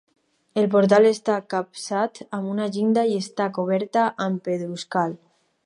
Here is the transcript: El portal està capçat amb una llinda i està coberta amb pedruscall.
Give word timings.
El 0.61 0.67
portal 0.75 1.07
està 1.09 1.35
capçat 1.55 2.17
amb 2.39 2.51
una 2.55 2.67
llinda 2.77 3.05
i 3.13 3.21
està 3.21 3.49
coberta 3.59 4.07
amb 4.29 4.43
pedruscall. 4.49 5.19